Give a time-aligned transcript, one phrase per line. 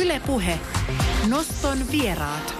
[0.00, 0.58] Ylepuhe.
[1.28, 2.54] Noston vieraat.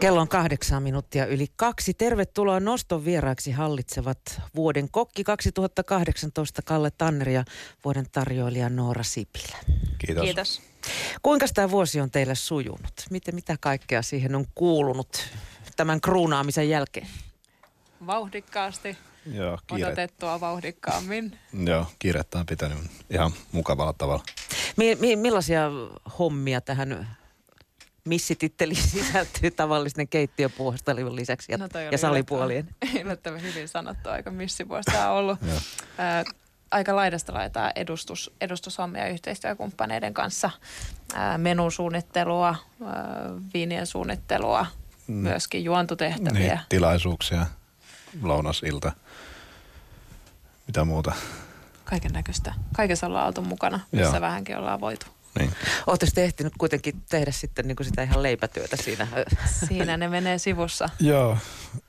[0.00, 1.94] Kello on kahdeksan minuuttia yli kaksi.
[1.94, 4.18] Tervetuloa Noston vieraaksi hallitsevat
[4.54, 7.44] vuoden kokki 2018 Kalle Tanner ja
[7.84, 9.56] vuoden tarjoilija Noora Sipilä.
[9.98, 10.24] Kiitos.
[10.24, 10.62] Kiitos.
[11.22, 13.06] Kuinka tämä vuosi on teille sujunut?
[13.10, 15.28] Miten, mitä kaikkea siihen on kuulunut
[15.76, 17.06] tämän kruunaamisen jälkeen?
[18.06, 21.38] Vauhdikkaasti, Joo, kiire, odotettua vauhdikkaammin.
[21.66, 22.78] joo, kiirettä on pitänyt
[23.10, 24.22] ihan mukavalla tavalla.
[24.76, 25.70] Mi- mi- millaisia
[26.18, 27.16] hommia tähän
[28.04, 32.68] missititteliin sisältyy tavallisten keittiöpuohastelun lisäksi ja, No ja salipuolien?
[33.00, 35.38] yllättävän- hyvin sanottu, aika missivuosi tämä on ollut.
[35.98, 36.24] Ää,
[36.70, 40.50] aika laidasta laitaa edustus, edustushommia yhteistyökumppaneiden kanssa.
[41.14, 42.94] Ää, menun suunnittelua, ää,
[43.54, 44.66] viinien suunnittelua,
[45.06, 45.14] Mm.
[45.14, 46.54] myöskin juontotehtäviä.
[46.54, 47.46] Niin, tilaisuuksia,
[48.22, 48.92] lounasilta,
[50.66, 51.12] mitä muuta.
[51.84, 52.54] Kaiken näköistä.
[52.76, 54.20] Kaikessa ollaan oltu mukana, missä Joo.
[54.20, 55.06] vähänkin ollaan voitu.
[55.38, 55.52] Niin.
[55.86, 59.06] Oletteko te ehtinyt kuitenkin tehdä sitten niin kuin sitä ihan leipätyötä siinä?
[59.68, 60.88] Siinä ne menee sivussa.
[61.00, 61.38] Joo,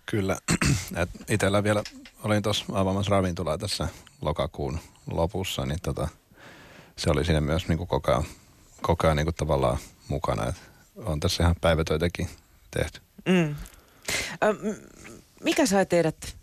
[0.06, 0.38] kyllä.
[1.02, 1.84] Et itellä vielä
[2.24, 3.88] olin tuossa avaamassa ravintolaa tässä
[4.22, 4.80] lokakuun
[5.12, 6.08] lopussa, niin tota,
[6.98, 8.24] se oli siinä myös niin kuin koko ajan,
[8.82, 10.48] koko ajan niin kuin tavallaan mukana.
[10.48, 10.56] Et
[10.96, 12.30] on tässä ihan päivätöitäkin
[12.72, 13.02] tehty.
[13.26, 13.56] Mm.
[14.44, 15.04] Ö, m-
[15.44, 16.36] mikä sai teidät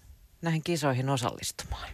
[0.43, 1.89] näihin kisoihin osallistumaan?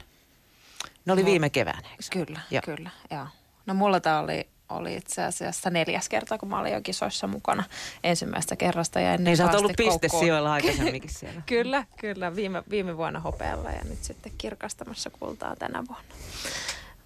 [1.06, 2.26] Ne oli No, viime keväänä, eikö?
[2.26, 2.62] Kyllä, Joo.
[2.64, 3.26] kyllä, joo.
[3.66, 7.64] No mulla tämä oli, oli itse asiassa neljäs kerta, kun mä olin jo kisoissa mukana
[8.04, 9.00] ensimmäistä kerrasta.
[9.00, 11.42] Ja Niin sä oot ollut pistesijoilla aikaisemminkin siellä.
[11.46, 12.36] Kyllä, kyllä.
[12.36, 16.14] Viime, viime vuonna hopealla ja nyt sitten kirkastamassa kultaa tänä vuonna.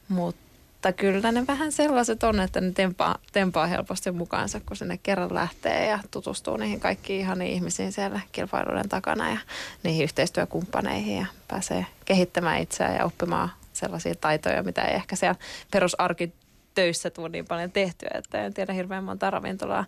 [0.09, 5.35] Mutta kyllä ne vähän sellaiset on, että ne tempaa, tempaa helposti mukaansa, kun sinne kerran
[5.35, 9.39] lähtee ja tutustuu niihin kaikkiin ihaniin ihmisiin siellä kilpailuiden takana ja
[9.83, 15.41] niihin yhteistyökumppaneihin ja pääsee kehittämään itseään ja oppimaan sellaisia taitoja, mitä ei ehkä siellä
[15.73, 16.33] perusarki
[16.75, 19.85] töissä tule niin paljon tehtyä, että en tiedä hirveän monta ravintolaa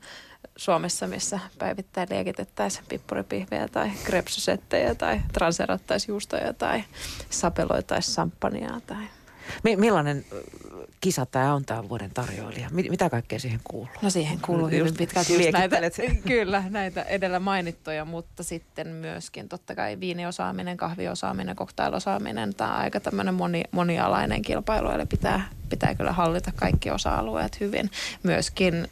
[0.56, 6.84] Suomessa, missä päivittäin liekitettäisiin pippuripihvejä tai krepsusettejä tai transerattaisiin juustoja tai
[7.30, 9.04] sapeloitaisiin samppania tai...
[9.64, 10.24] Mi- millainen
[11.00, 12.68] kisa tämä on tämä vuoden tarjoilija?
[12.70, 13.88] Mi- mitä kaikkea siihen kuuluu?
[14.02, 15.78] No siihen kuuluu Just hyvin pitkälti just näitä,
[16.28, 22.54] kyllä, näitä edellä mainittuja, mutta sitten myöskin totta kai viiniosaaminen, kahviosaaminen, koktailosaaminen.
[22.54, 27.90] Tämä on aika tämmöinen moni, monialainen kilpailu, eli pitää, pitää kyllä hallita kaikki osa-alueet hyvin.
[28.22, 28.88] Myöskin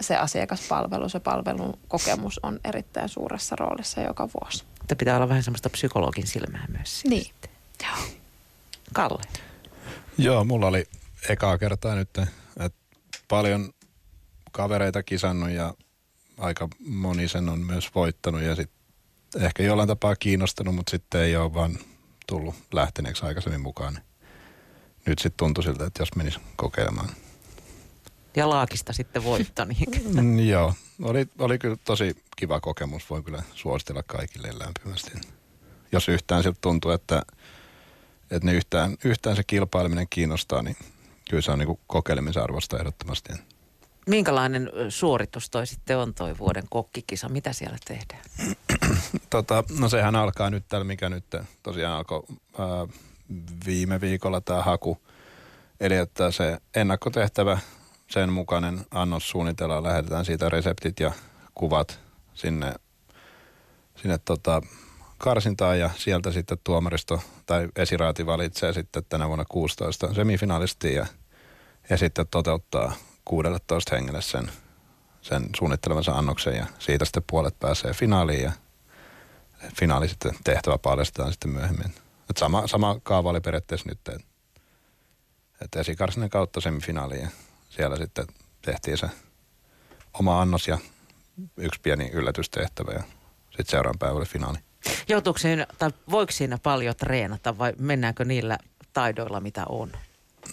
[0.00, 4.64] se asiakaspalvelu, se palvelun kokemus on erittäin suuressa roolissa joka vuosi.
[4.80, 7.04] Että pitää olla vähän semmoista psykologin silmää myös.
[7.04, 7.32] Niin.
[7.82, 8.06] Joo.
[8.92, 9.22] Kalle.
[10.18, 10.84] Joo, mulla oli
[11.28, 12.26] ekaa kertaa nyt, että
[13.28, 13.72] paljon
[14.52, 15.74] kavereita kisannut ja
[16.38, 18.70] aika moni sen on myös voittanut ja sit
[19.40, 21.78] ehkä jollain tapaa kiinnostanut, mutta sitten ei ole vaan
[22.26, 23.98] tullut lähteneeksi aikaisemmin mukaan.
[25.06, 27.08] Nyt sitten tuntui siltä, että jos menisi kokeilemaan.
[28.36, 29.64] Ja Laakista sitten voitto.
[29.64, 30.14] Niin.
[30.14, 33.10] Mm, joo, oli, oli kyllä tosi kiva kokemus.
[33.10, 35.10] Voin kyllä suositella kaikille lämpimästi.
[35.92, 37.22] Jos yhtään siltä tuntuu, että,
[38.30, 40.76] että ne yhtään, yhtään se kilpaileminen kiinnostaa, niin
[41.30, 43.32] kyllä se on niin kokeilemisen arvosta ehdottomasti.
[44.06, 47.28] Minkälainen suoritus toi sitten on toi vuoden kokkikisa?
[47.28, 48.22] Mitä siellä tehdään?
[49.30, 51.24] Tota, no sehän alkaa nyt tällä, mikä nyt
[51.62, 52.22] tosiaan alkoi
[52.58, 52.66] ää,
[53.66, 54.98] viime viikolla tämä haku.
[55.80, 57.58] Eli että se ennakkotehtävä,
[58.10, 61.12] sen mukainen annos suunnitellaan, lähetetään siitä reseptit ja
[61.54, 62.00] kuvat
[62.34, 62.74] sinne,
[63.96, 64.62] sinne tota,
[65.20, 71.06] karsintaan ja sieltä sitten tuomaristo tai esiraati valitsee sitten tänä vuonna 16 semifinaalistia ja,
[71.90, 72.92] ja sitten toteuttaa
[73.24, 74.52] 16 hengelle sen,
[75.22, 78.52] sen suunnittelemansa annoksen ja siitä sitten puolet pääsee finaaliin ja
[79.78, 81.94] finaali sitten tehtävä paljastetaan sitten myöhemmin.
[82.30, 84.30] Et sama, sama kaava oli periaatteessa nyt, että
[85.60, 87.28] et esikarsinen kautta semifinaaliin ja
[87.70, 88.26] siellä sitten
[88.62, 89.06] tehtiin se
[90.12, 90.78] oma annos ja
[91.56, 93.02] yksi pieni yllätystehtävä ja
[93.50, 94.58] sitten seuraavan päivän finaali.
[95.08, 98.58] Joutuuko siinä, tai voiko siinä paljon treenata vai mennäänkö niillä
[98.92, 99.92] taidoilla, mitä on?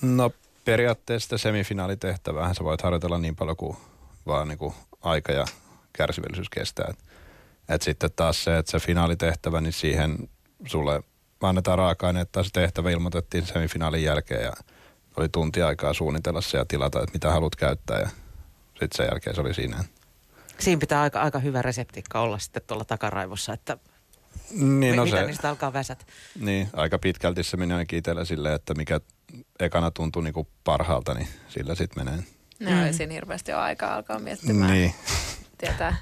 [0.01, 0.31] No
[0.65, 3.77] periaatteessa sitä semifinaalitehtäväähän sä voit harjoitella niin paljon kuin
[4.27, 5.45] vaan niin kuin aika ja
[5.93, 6.87] kärsivällisyys kestää.
[6.89, 6.99] Et,
[7.69, 10.29] et sitten taas se, että se finaalitehtävä, niin siihen
[10.65, 11.03] sulle
[11.41, 14.53] annetaan raaka-aineet tai se tehtävä ilmoitettiin semifinaalin jälkeen ja
[15.17, 18.09] oli tunti aikaa suunnitella se ja tilata, että mitä haluat käyttää ja
[18.69, 19.83] sitten sen jälkeen se oli siinä.
[20.59, 23.77] Siinä pitää aika, aika hyvä reseptikka olla sitten tuolla takaraivossa, että
[24.51, 26.07] Niin, no no mitä se, niistä alkaa väsät.
[26.39, 28.99] niin, aika pitkälti se meni ainakin itsellä silleen, että mikä
[29.59, 32.23] ekana tuntui niinku parhaalta, niin sillä sitten menee.
[32.59, 32.83] Ne mm.
[32.83, 34.71] ei siinä hirveästi ole aikaa alkaa miettimään.
[34.71, 34.93] Niin.
[35.57, 35.95] tietää,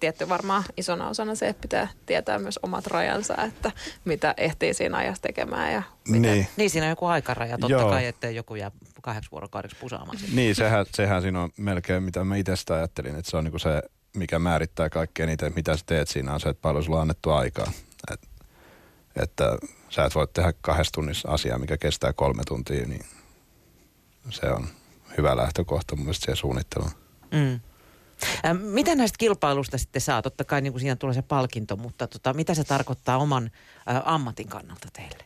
[0.00, 3.72] tietty varmaan isona osana se, että pitää tietää myös omat rajansa, että
[4.04, 6.32] mitä ehtii siinä ajassa tekemään ja miten.
[6.32, 6.46] Niin.
[6.56, 7.90] Niin siinä on joku aikaraja, totta Joo.
[7.90, 8.70] kai, ettei joku jää
[9.02, 10.18] kahdeksi vuorokaudeksi pusaamaan.
[10.34, 13.82] Niin, sehän, sehän siinä on melkein, mitä mä itse ajattelin, että se on niinku se,
[14.16, 17.30] mikä määrittää kaikkea niitä, mitä sä teet siinä, on se, että paljon sulla on annettu
[17.30, 17.72] aikaa.
[18.12, 18.20] Et,
[19.22, 19.58] että
[19.88, 23.04] sä et voi tehdä kahdessa tunnissa asiaa, mikä kestää kolme tuntia, niin
[24.30, 24.66] se on
[25.18, 26.90] hyvä lähtökohta mun mielestä siihen suunnitteluun.
[27.32, 27.60] Mm.
[28.44, 30.22] Ä, Mitä näistä kilpailusta sitten saa?
[30.22, 33.50] Totta kai niin kuin siinä tulee se palkinto, mutta tota, mitä se tarkoittaa oman
[33.88, 35.24] ä, ammatin kannalta teille?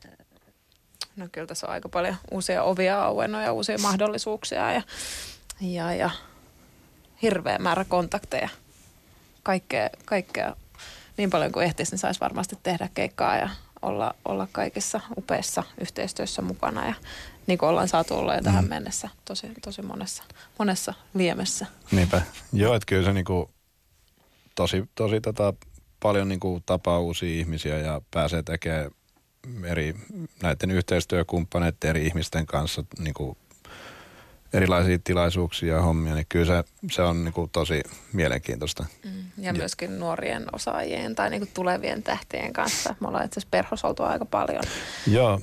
[1.17, 4.83] No kyllä tässä on aika paljon uusia ovia auennut ja uusia mahdollisuuksia ja,
[5.61, 6.11] ja, ja
[7.23, 8.49] hirveä määrä kontakteja.
[9.45, 10.57] Kaikkea, kaikkea
[11.17, 13.49] niin paljon kuin ehtisi, niin saisi varmasti tehdä keikkaa ja
[13.83, 16.87] olla, olla kaikissa upeissa yhteistyössä mukana.
[16.87, 16.95] Ja
[17.47, 20.23] niin kuin ollaan saatu olla jo tähän mennessä tosi, tosi monessa,
[20.59, 21.67] monessa liemessä.
[21.93, 22.23] Niinpä.
[22.53, 23.51] Joo, että kyllä se niinku
[24.55, 25.55] tosi, tosi tota,
[26.01, 28.91] paljon niinku tapaa uusia ihmisiä ja pääsee tekemään
[29.65, 29.95] eri,
[30.43, 33.37] näiden yhteistyökumppaneiden eri ihmisten kanssa niinku
[34.55, 38.87] erilaisia tilaisuuksia ja hommia, niin kyllä se, se on niinku tosi mielenkiintoista.
[39.05, 39.25] Mm.
[39.39, 42.95] Ja myöskin nuorien osaajien tai niin kuin tulevien tähtien kanssa.
[43.01, 44.63] Me ollaan itse asiassa perhos oltu aika paljon
[45.07, 45.41] Joo,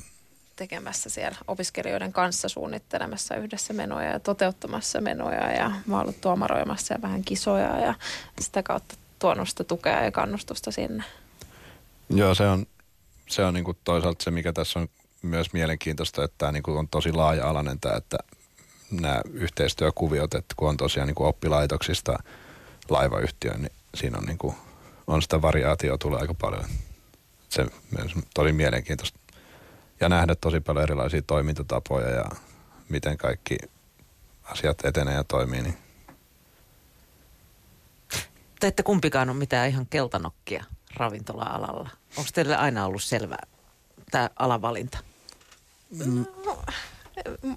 [0.55, 6.93] tekemässä siellä opiskelijoiden kanssa suunnittelemassa yhdessä menoja ja toteuttamassa menoja ja mä oon ollut tuomaroimassa
[6.93, 7.93] ja vähän kisoja ja
[8.41, 11.03] sitä kautta tuonut sitä tukea ja kannustusta sinne.
[12.09, 12.65] Joo, se on,
[13.29, 14.87] se on niinku toisaalta se, mikä tässä on
[15.21, 18.17] myös mielenkiintoista, että tämä niinku on tosi laaja-alainen tämä, että
[18.91, 22.23] nämä yhteistyökuviot, että kun on tosiaan niinku oppilaitoksista
[22.89, 24.55] laivayhtiöön, niin siinä on, niinku,
[25.07, 26.65] on sitä variaatioa tulee aika paljon.
[27.49, 27.65] Se
[27.97, 29.19] myös tosi mielenkiintoista.
[29.99, 32.25] Ja nähdä tosi paljon erilaisia toimintatapoja ja
[32.89, 33.57] miten kaikki
[34.43, 35.61] asiat etenee ja toimii.
[35.61, 35.77] Niin.
[38.59, 40.63] Te ette kumpikaan ole mitään ihan keltanokkia
[40.95, 41.89] ravintola-alalla.
[42.17, 43.37] Onko teille aina ollut selvä
[44.11, 44.97] tämä alavalinta?
[46.45, 46.63] No,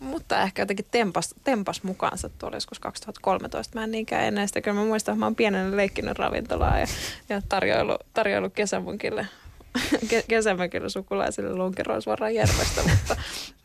[0.01, 3.79] mutta ehkä jotenkin tempas, tempas mukaansa tuolla joskus 2013.
[3.79, 4.61] Mä en niinkään ennen sitä.
[4.61, 6.87] Kyllä mä muistan, että mä oon pienenä leikkinyt ravintolaa ja,
[7.29, 9.27] ja tarjoilu, tarjoilu kesämunkille,
[10.11, 13.17] ke, kesämökille sukulaisille lonkeroisvaran järvestä, mutta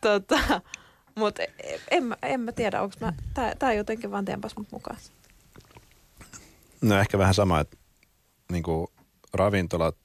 [0.01, 0.61] tota,
[1.15, 1.39] mut
[1.91, 3.13] en, mä- en mä tiedä, onko mä,
[3.59, 4.97] tää, jotenkin vaan tempas mut mukaan.
[6.81, 7.77] No ehkä vähän sama, että
[8.51, 8.87] niin kuin
[9.33, 9.95] ravintolat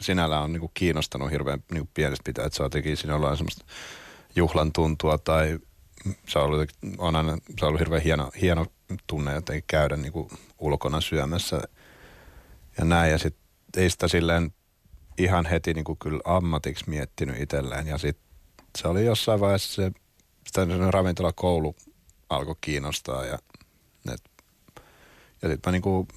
[0.00, 3.36] sinällään on niin kuin kiinnostanut hirveän niin kuin pienestä pitää, että se jotenkin siinä ollaan
[3.36, 3.64] semmoista
[4.36, 5.58] juhlan tuntua tai
[6.28, 8.66] se on ollut, on aina, se on ollut hirveän hieno, hieno
[9.06, 10.28] tunne jotenkin käydä niin kuin
[10.58, 11.60] ulkona syömässä
[12.78, 13.10] ja näin.
[13.10, 14.54] Ja sitten ei sitä silleen
[15.18, 18.28] ihan heti niin kuin kyllä ammatiksi miettinyt itselleen ja sitten
[18.78, 19.92] se oli jossain vaiheessa se,
[20.46, 21.76] sitä ravintolakoulu
[22.30, 23.38] alkoi kiinnostaa ja
[24.12, 24.22] et
[25.42, 26.08] ja sitten mä niinku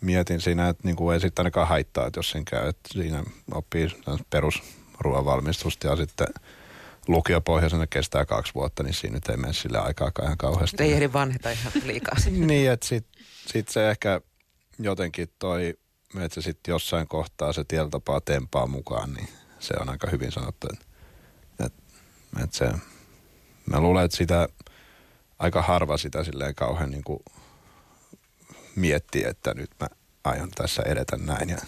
[0.00, 3.24] mietin siinä, että niinku ei sitten ainakaan haittaa, että jos sen käy, että siinä
[3.54, 3.88] oppii
[4.30, 6.26] perusruoan valmistusta ja sitten
[7.08, 10.82] lukiopohjaisena kestää kaksi vuotta, niin siinä nyt ei mene sille aikaakaan ihan kauheasti.
[10.82, 12.14] Ei ehdi vanheta ihan liikaa.
[12.30, 14.20] Niin, että sitten sit se ehkä
[14.78, 15.78] jotenkin toi,
[16.20, 19.28] että se sitten jossain kohtaa se tietotapaa tempaa mukaan, niin
[19.58, 20.68] se on aika hyvin sanottu.
[20.72, 20.84] Että,
[21.66, 21.82] että,
[22.44, 22.70] että se,
[23.70, 24.48] mä luulen, että sitä
[25.38, 27.20] aika harva sitä silleen kauhean niin kuin
[28.76, 29.88] miettii, että nyt mä
[30.24, 31.58] aion tässä edetä näin ja,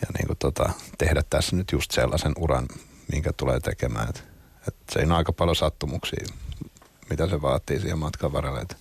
[0.00, 2.68] ja niin kuin tota, tehdä tässä nyt just sellaisen uran,
[3.12, 4.08] minkä tulee tekemään.
[4.08, 4.24] Et,
[4.68, 6.26] et siinä on aika paljon sattumuksia,
[7.10, 8.60] mitä se vaatii siihen matkan varrelle.
[8.60, 8.76] Et,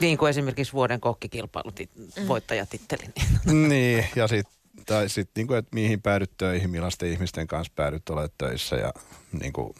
[0.00, 2.28] Niin kuin esimerkiksi vuoden kokkikilpailut mm.
[2.28, 3.04] voittajatitteli.
[3.44, 3.68] Niin.
[3.68, 8.30] niin, ja sitten tai sit, niinku, että mihin päädyt töihin, millaisten ihmisten kanssa päädyt olemaan
[8.38, 8.92] töissä ja
[9.40, 9.74] niinku,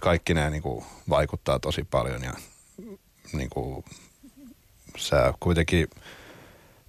[0.00, 2.32] kaikki nämä niinku, vaikuttaa tosi paljon ja
[3.32, 3.84] niinku,
[4.96, 5.88] sä kuitenkin,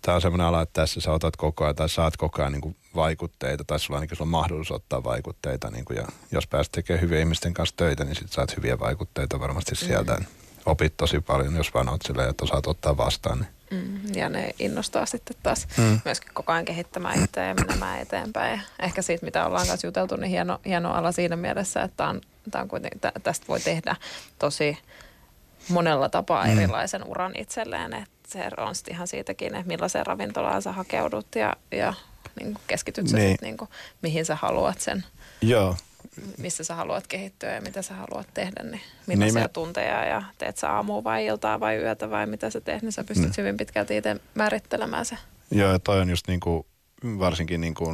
[0.01, 2.75] tämä on semmoinen ala, että tässä sä otat koko ajan tai saat koko ajan niinku,
[2.95, 7.21] vaikutteita tai sulla ainakin sulla on mahdollisuus ottaa vaikutteita niinku, ja jos pääset tekemään hyvien
[7.21, 10.13] ihmisten kanssa töitä, niin sit saat hyviä vaikutteita varmasti sieltä.
[10.15, 10.25] Mm.
[10.65, 13.39] Opit tosi paljon, jos vaan oot silleen, että osaat ottaa vastaan.
[13.39, 13.49] Niin.
[13.71, 16.01] Mm, ja ne innostaa sitten taas Mm.
[16.05, 18.51] myöskin koko ajan kehittämään itseä ja menemään eteenpäin.
[18.51, 22.21] Ja ehkä siitä, mitä ollaan kanssa juteltu, niin hieno, hieno ala siinä mielessä, että on,
[22.55, 23.95] on kuitenkin, tä, tästä voi tehdä
[24.39, 24.77] tosi
[25.69, 26.51] monella tapaa Mm.
[26.51, 27.93] erilaisen uran itselleen.
[27.93, 31.93] Että se on ihan siitäkin, että millaiseen ravintolaan sä hakeudut ja, ja
[32.39, 33.37] niin kuin keskityt sä Niin.
[33.41, 33.69] niin kuin,
[34.01, 35.03] mihin sä haluat sen,
[35.41, 35.75] Joo,
[36.37, 40.05] missä sä haluat kehittyä ja mitä sä haluat tehdä, niin millaisia Niin niin me- tunteja
[40.05, 43.27] ja teet sä aamua vai iltaa vai yötä vai mitä sä teet, niin sä pystyt
[43.27, 43.33] Mm.
[43.37, 45.17] hyvin pitkälti itse määrittelemään se.
[45.51, 46.65] Joo, ja toi on just niinku,
[47.03, 47.93] varsinkin niinku,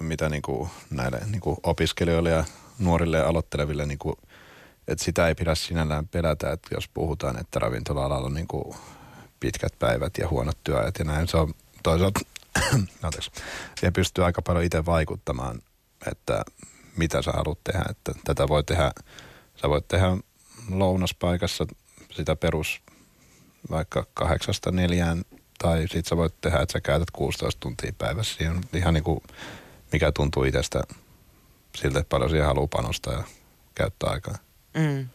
[0.00, 2.44] mitä niinku näille niinku opiskelijoille ja
[2.78, 4.18] nuorille ja aloitteleville, niinku,
[4.88, 8.76] että sitä ei pidä sinällään pelätä, että jos puhutaan, että ravintola-alalla niinku
[9.40, 11.28] pitkät päivät ja huonot työajat ja näin.
[11.28, 12.20] Se on toisaalta,
[13.02, 13.30] anteeksi,
[13.78, 15.62] siihen pystyy aika paljon itse vaikuttamaan,
[16.10, 16.44] että
[16.96, 17.84] mitä sä haluat tehdä.
[17.90, 18.92] Että tätä voi tehdä,
[19.62, 20.16] sä voit tehdä
[20.70, 21.66] lounaspaikassa
[22.12, 22.80] sitä perus
[23.70, 25.24] vaikka kahdeksasta neljään
[25.58, 28.36] tai sit sä voit tehdä, että sä käytät 16 tuntia päivässä.
[28.36, 29.20] Siinä on ihan niin kuin,
[29.92, 30.82] mikä tuntuu itsestä
[31.76, 33.24] siltä, että paljon siihen haluaa panostaa ja
[33.74, 34.34] käyttää aikaa.
[34.74, 35.08] Mm.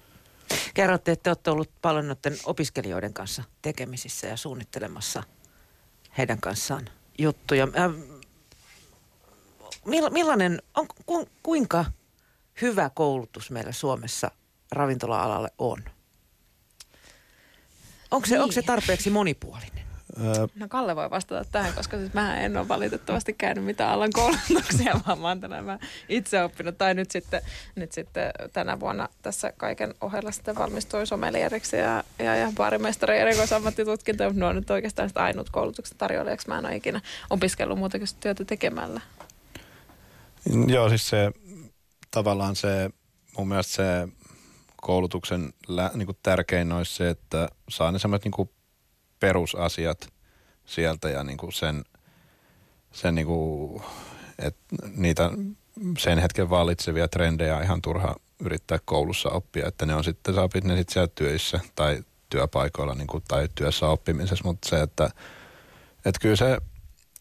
[0.73, 5.23] Kerrotte, että olette ollut paljon noiden opiskelijoiden kanssa tekemisissä ja suunnittelemassa
[6.17, 7.67] heidän kanssaan juttuja.
[7.77, 7.91] Äh,
[10.11, 11.85] millainen, on, ku, kuinka
[12.61, 14.31] hyvä koulutus meillä Suomessa
[14.71, 15.83] ravintola-alalle on?
[18.11, 18.41] Onko se, niin.
[18.41, 19.82] onko se tarpeeksi monipuolinen?
[20.55, 24.99] No Kalle voi vastata tähän, koska siis mä en ole valitettavasti käynyt mitään alan koulutuksia,
[25.07, 25.79] vaan mä oon tänään
[26.09, 26.77] itse oppinut.
[26.77, 27.41] Tai nyt sitten,
[27.75, 34.23] nyt sitten tänä vuonna tässä kaiken ohella sitten valmistuin somelieriksi ja, ja, ja baarimestari erikoisammattitutkinto.
[34.33, 36.47] No on nyt oikeastaan sitä ainut koulutuksen tarjoilijaksi.
[36.47, 39.01] Mä en ole ikinä opiskellut muuta kuin työtä tekemällä.
[40.67, 41.31] Joo, siis se
[42.11, 42.89] tavallaan se,
[43.37, 44.07] mun mielestä se
[44.81, 48.49] koulutuksen lä, niin kuin tärkein olisi se, että saa ne sellaiset niin
[49.23, 50.13] perusasiat
[50.65, 51.83] sieltä ja niin kuin sen,
[52.91, 53.83] sen niin kuin,
[54.39, 55.31] että niitä
[55.97, 60.77] sen hetken vallitsevia trendejä ihan turha yrittää koulussa oppia, että ne on sitten, opit ne
[60.77, 65.09] sitten siellä työissä tai työpaikoilla niin kuin, tai työssä oppimisessa, mutta se, että,
[66.05, 66.57] että kyllä se,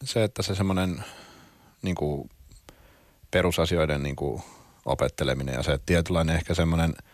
[0.04, 1.04] se että se semmoinen
[1.82, 2.30] niin kuin
[3.30, 4.42] perusasioiden niin kuin
[4.84, 6.94] opetteleminen ja se tietynlainen ehkä semmoinen–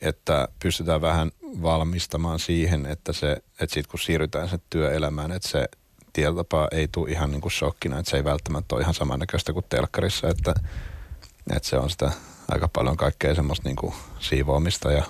[0.00, 1.30] että pystytään vähän
[1.62, 5.68] valmistamaan siihen, että, se, että sit kun siirrytään se työelämään, että se
[6.12, 9.66] tietotapa ei tule ihan niin kuin shokkina, että se ei välttämättä ole ihan samannäköistä kuin
[9.68, 10.54] telkkarissa, että,
[11.56, 12.12] että se on sitä
[12.48, 15.04] aika paljon kaikkea semmoista niin kuin siivoamista ja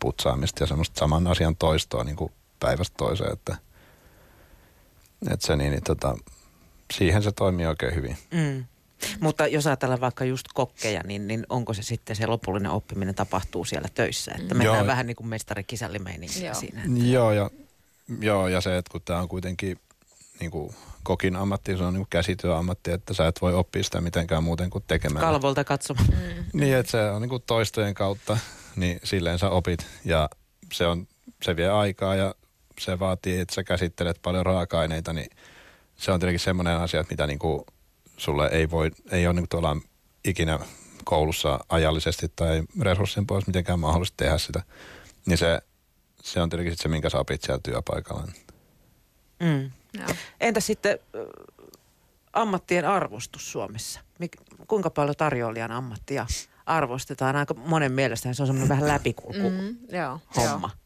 [0.00, 3.56] putsaamista ja semmoista saman asian toistoa niin kuin päivästä toiseen, että,
[5.30, 6.16] että se niin, niin tota,
[6.92, 8.18] siihen se toimii oikein hyvin.
[8.30, 8.64] Mm.
[9.20, 13.64] Mutta jos ajatellaan vaikka just kokkeja, niin, niin onko se sitten se lopullinen oppiminen tapahtuu
[13.64, 14.32] siellä töissä?
[14.40, 14.86] Että mennään joo.
[14.86, 16.84] vähän niin kuin mestari kisällimeininkiä siinä.
[16.84, 17.04] Että...
[17.04, 17.50] Joo, ja,
[18.20, 19.78] joo, ja se, että kun tämä on kuitenkin
[20.40, 24.44] niin kuin kokin ammatti, se on niin käsityöammatti, että sä et voi oppia sitä mitenkään
[24.44, 25.24] muuten kuin tekemään.
[25.24, 26.08] Kalvolta katsomaan.
[26.08, 26.60] Mm.
[26.60, 28.38] Niin, että se on niin kuin toistojen kautta,
[28.76, 30.28] niin silleen sä opit ja
[30.72, 31.06] se, on,
[31.42, 32.34] se vie aikaa ja
[32.80, 35.30] se vaatii, että sä käsittelet paljon raaka-aineita, niin
[35.96, 37.64] se on tietenkin semmoinen asia, että mitä niin kuin
[38.16, 39.76] sulle ei voi, ei ole niin tuolla
[40.24, 40.58] ikinä
[41.04, 44.62] koulussa ajallisesti tai resurssin pois mitenkään mahdollista tehdä sitä.
[45.26, 45.60] Niin se,
[46.22, 48.26] se on tietenkin se, minkä sä opit siellä työpaikalla.
[49.40, 49.70] Mm.
[50.40, 50.98] Entä sitten
[52.32, 54.00] ammattien arvostus Suomessa?
[54.18, 54.32] Mik,
[54.66, 56.26] kuinka paljon tarjoilijan ammattia
[56.66, 57.36] arvostetaan?
[57.36, 60.70] Aika monen mielestä se on semmoinen vähän läpikulku mm, joo, homma.
[60.72, 60.83] Joo.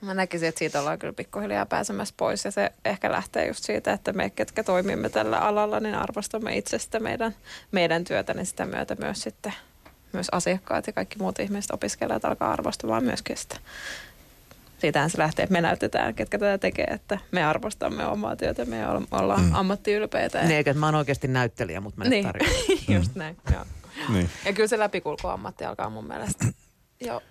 [0.00, 3.92] Mä näkisin, että siitä ollaan kyllä pikkuhiljaa pääsemässä pois ja se ehkä lähtee just siitä,
[3.92, 7.34] että me, ketkä toimimme tällä alalla, niin arvostamme itsestä meidän,
[7.72, 9.52] meidän työtä, niin sitä myötä myös sitten
[10.12, 13.56] myös asiakkaat ja kaikki muut ihmiset, opiskelijat alkaa arvostamaan myöskin sitä.
[14.78, 18.88] Siitähän se lähtee, että me näytetään, ketkä tätä tekee, että me arvostamme omaa työtä, me
[19.10, 19.54] ollaan mm.
[19.54, 20.42] ammattiylpeitä.
[20.42, 22.26] Niin, eikä mä oon oikeasti näyttelijä, mutta mä niin.
[22.98, 23.64] just näin, joo.
[24.08, 24.30] Niin.
[24.44, 26.44] Ja kyllä se läpikulkuammatti alkaa mun mielestä
[27.00, 27.22] jo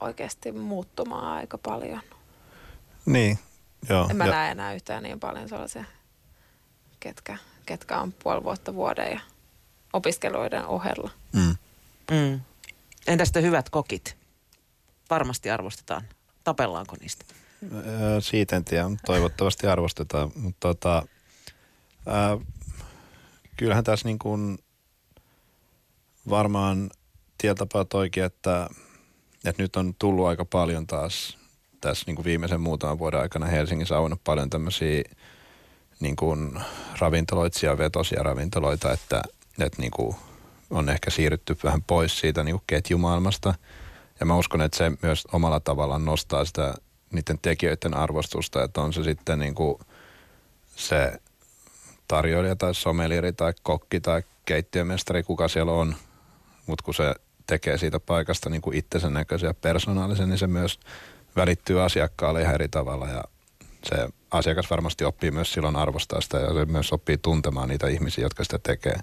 [0.00, 2.00] oikeasti muuttumaan aika paljon.
[3.06, 3.38] Niin,
[3.88, 4.06] joo.
[4.10, 4.30] En mä ja...
[4.30, 5.84] näe enää yhtään niin paljon sellaisia,
[7.00, 9.20] ketkä, ketkä on puoli vuotta vuoden ja
[9.92, 11.10] opiskeluiden ohella.
[11.32, 11.56] Mm.
[12.10, 12.40] Mm.
[13.06, 14.16] Entä sitten hyvät kokit?
[15.10, 16.02] Varmasti arvostetaan.
[16.44, 17.24] Tapellaanko niistä?
[18.20, 20.32] Siitä en tiedä, toivottavasti arvostetaan.
[20.36, 21.06] Mutta tota,
[22.08, 22.46] äh,
[23.56, 24.58] kyllähän tässä niin kuin
[26.28, 26.90] varmaan
[27.38, 28.68] tietapaa toikin, että–
[29.46, 31.38] että nyt on tullut aika paljon taas
[31.80, 35.02] tässä niin kuin viimeisen muutaman vuoden aikana Helsingissä on paljon tämmöisiä
[36.00, 36.60] niin kuin
[36.98, 39.22] ravintoloitsija vetosia ravintoloita, että,
[39.58, 40.16] että niin kuin
[40.70, 43.54] on ehkä siirrytty vähän pois siitä niin kuin ketjumaailmasta.
[44.20, 46.74] Ja mä uskon, että se myös omalla tavallaan nostaa sitä
[47.12, 49.78] niiden tekijöiden arvostusta, että on se sitten niin kuin
[50.76, 51.20] se
[52.08, 55.96] tarjoilija tai somelieri tai kokki tai keittiömestari, kuka siellä on,
[56.66, 57.14] mutta kun se
[57.46, 60.80] tekee siitä paikasta niin kuin itsensä näköisen ja persoonallisen, niin se myös
[61.36, 63.24] välittyy asiakkaalle ihan eri tavalla ja
[63.84, 68.24] se asiakas varmasti oppii myös silloin arvostaa sitä ja se myös oppii tuntemaan niitä ihmisiä,
[68.24, 68.96] jotka sitä tekee.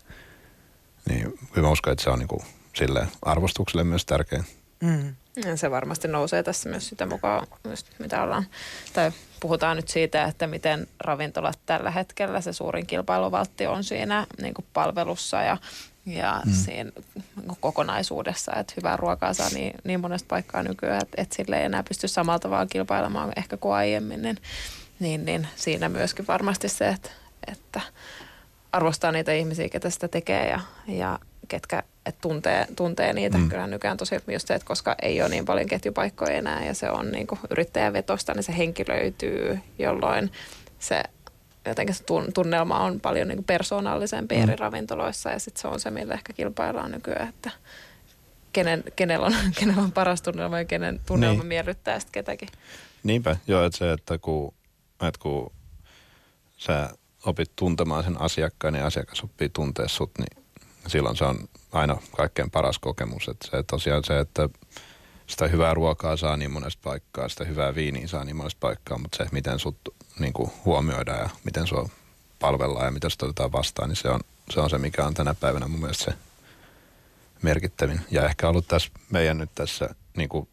[1.10, 2.44] Niin mä uskon, että se on niin kuin
[2.76, 4.44] sille arvostukselle myös tärkeä.
[4.82, 5.16] Mm.
[5.46, 8.46] Ja se varmasti nousee tässä myös sitä mukaan, just mitä ollaan,
[8.94, 14.54] tai puhutaan nyt siitä, että miten ravintolat tällä hetkellä, se suurin kilpailuvaltti on siinä niin
[14.54, 15.58] kuin palvelussa ja
[16.06, 16.52] ja mm.
[16.52, 16.92] siinä
[17.60, 21.84] kokonaisuudessa, että hyvää ruokaa saa niin, niin monesta paikkaa nykyään, että, että sille ei enää
[21.84, 24.38] pysty samalla tavalla kilpailemaan ehkä kuin aiemmin, niin,
[25.00, 27.10] niin, niin siinä myöskin varmasti se, että,
[27.48, 27.82] että
[28.72, 33.38] arvostaa niitä ihmisiä, ketä sitä tekee ja, ja ketkä et tuntee, tuntee niitä.
[33.38, 33.50] Mm.
[33.50, 36.90] Kyllä nykyään tosi just se, että koska ei ole niin paljon ketjupaikkoja enää ja se
[36.90, 40.32] on niin kuin yrittäjävetosta, niin se henki löytyy, jolloin
[40.80, 41.04] se
[41.66, 42.04] jotenkin se
[42.34, 44.44] tunnelma on paljon niin persoonallisempi mm.
[44.44, 47.52] eri ravintoloissa ja sitten se on se, millä ehkä kilpaillaan nykyään, että
[48.54, 51.48] kenen, kenellä, on, kenellä on paras tunnelma ja kenen tunnelma niin.
[51.48, 52.50] miellyttää sitten ketäkin.
[53.04, 54.54] Niinpä, joo, että se, että kun,
[55.08, 55.54] että kun
[56.58, 56.90] sä
[57.26, 60.44] opit tuntemaan sen asiakkaan ja asiakas oppii tuntea sut, niin
[60.88, 63.28] silloin se on aina kaikkein paras kokemus.
[63.28, 64.50] Että se tosiaan se, että
[65.28, 69.18] sitä hyvää ruokaa saa niin monesta paikkaa, sitä hyvää viiniä saa niin monesta paikkaa, mutta
[69.18, 69.78] se, miten sut
[70.20, 71.90] niin kuin huomioidaan ja miten sua
[72.40, 75.34] palvellaan ja miten sitä otetaan vastaan, niin se on, se on se, mikä on tänä
[75.34, 76.14] päivänä mun mielestä se
[77.42, 78.02] merkittävin.
[78.12, 80.48] Ja ehkä ollut tässä meidän nyt tässä niin kuin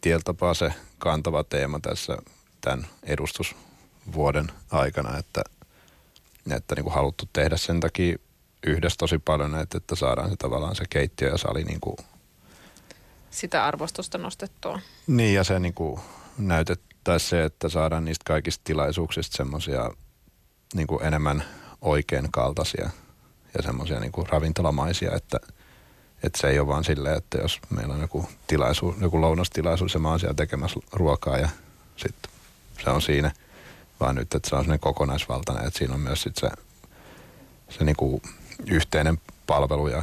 [0.00, 2.18] tieltapaa se kantava teema tässä
[2.60, 5.42] tämän edustusvuoden aikana, että,
[6.50, 8.16] että niin kuin haluttu tehdä sen takia
[8.66, 11.96] yhdessä tosi paljon, että, että saadaan se tavallaan se keittiö ja sali niin kuin
[13.30, 14.80] sitä arvostusta nostettua.
[15.06, 16.00] Niin ja se niin kuin
[17.08, 19.90] näytettäisiin se, että saadaan niistä kaikista tilaisuuksista semmoisia
[20.74, 21.44] niin enemmän
[21.80, 22.90] oikein kaltaisia
[23.56, 25.38] ja semmoisia niin ravintolamaisia, että,
[26.22, 30.00] että se ei ole vaan silleen, että jos meillä on joku, tilaisuus, joku lounastilaisuus ja
[30.00, 31.48] mä oon siellä tekemässä ruokaa ja
[31.96, 32.30] sitten
[32.84, 33.32] se on siinä,
[34.00, 36.50] vaan nyt, että se on sellainen kokonaisvaltainen, että siinä on myös sit se,
[37.68, 38.22] se niin
[38.66, 40.02] yhteinen palvelu ja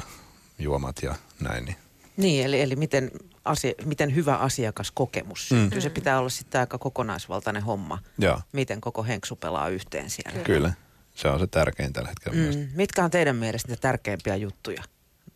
[0.60, 1.66] juomat ja näin.
[1.66, 1.78] Niin,
[2.18, 3.12] niin eli, eli miten,
[3.46, 5.80] asia, miten hyvä asiakaskokemus syntyy.
[5.80, 5.82] Mm.
[5.82, 8.42] Se pitää olla sitten aika kokonaisvaltainen homma, Joo.
[8.52, 10.32] miten koko henksu pelaa yhteen siellä.
[10.32, 10.46] Kyllä.
[10.46, 10.74] Kyllä.
[11.16, 12.68] Se on se tärkein tällä hetkellä mm.
[12.76, 14.84] Mitkä on teidän mielestä niitä tärkeimpiä juttuja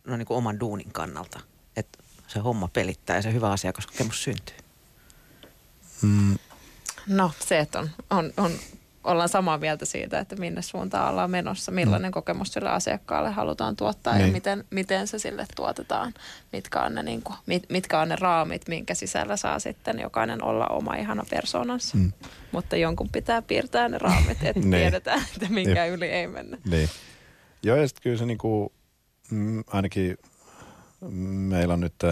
[0.06, 1.40] no niin kuin oman duunin kannalta,
[1.76, 4.56] että se homma pelittää ja se hyvä asiakaskokemus syntyy?
[6.02, 6.38] Mm.
[7.06, 8.52] No se, että on, on, on
[9.06, 12.12] ollaan samaa mieltä siitä, että minne suuntaan ollaan menossa, millainen mm.
[12.12, 14.26] kokemus sille asiakkaalle halutaan tuottaa niin.
[14.26, 16.14] ja miten, miten se sille tuotetaan,
[16.52, 20.44] mitkä on, ne, niin kuin, mit, mitkä on ne raamit, minkä sisällä saa sitten jokainen
[20.44, 21.96] olla oma ihana persoonansa.
[21.96, 22.12] Mm.
[22.52, 24.70] Mutta jonkun pitää piirtää ne raamit, että niin.
[24.70, 26.58] tiedetään, että minkä yli ei mennä.
[26.64, 26.88] Niin.
[27.62, 28.72] Joo, ja sitten kyllä se niin kuin,
[29.30, 30.18] mm, ainakin
[31.50, 32.02] meillä on nyt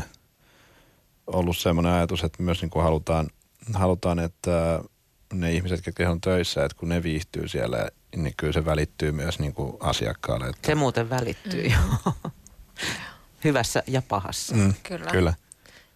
[1.27, 3.29] ollut semmoinen ajatus, että myös niin kuin halutaan,
[3.75, 4.81] halutaan, että
[5.41, 9.39] ne ihmiset, ketkä on töissä, että kun ne viihtyy siellä, niin kyllä se välittyy myös
[9.39, 10.47] niin kuin asiakkaalle.
[10.47, 10.67] Että...
[10.67, 11.75] Se muuten välittyy, mm.
[11.75, 12.33] joo.
[13.45, 14.55] Hyvässä ja pahassa.
[14.55, 15.11] Mm, kyllä.
[15.11, 15.35] kyllä.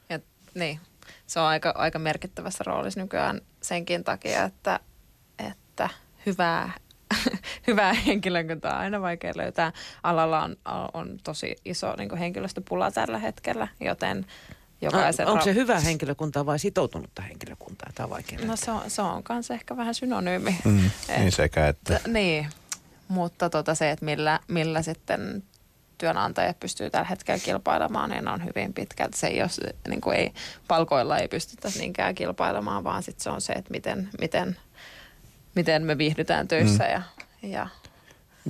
[0.08, 0.18] Ja,
[0.54, 0.80] niin,
[1.26, 4.80] se on aika, aika merkittävässä roolissa nykyään senkin takia, että,
[5.38, 5.88] että
[6.26, 6.72] hyvää,
[7.66, 9.72] hyvää henkilökuntaa on aina vaikea löytää.
[10.02, 10.56] Alalla on,
[10.94, 14.26] on tosi iso niin henkilöstöpula tällä hetkellä, joten
[14.80, 15.26] jokaisen...
[15.26, 17.90] No, onko se hyvä henkilökuntaa vai sitoutunutta henkilökuntaa?
[17.94, 20.58] Tämä on vaikea No se on, se on kanssa ehkä vähän synonyymi.
[20.64, 22.00] Mm, et, niin sekä että.
[22.06, 22.46] Niin,
[23.08, 25.42] mutta tota se, että millä, millä sitten
[25.98, 29.18] työnantajat pystyy tällä hetkellä kilpailemaan, niin on hyvin pitkälti.
[29.18, 30.32] Se ei ole, niin kuin ei,
[30.68, 34.56] palkoilla ei pystytä niinkään kilpailemaan, vaan sitten se on se, että miten, miten,
[35.54, 36.90] miten me viihdytään töissä mm.
[36.90, 37.02] ja,
[37.42, 37.68] ja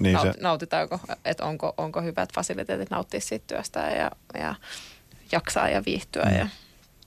[0.01, 0.41] niin naut, se...
[0.41, 4.11] nautitaanko, että onko, onko hyvät fasiliteetit nauttia siitä työstä ja,
[4.41, 4.55] ja
[5.33, 6.25] jaksaa ja viihtyä.
[6.25, 6.37] Mm.
[6.37, 6.49] Ja...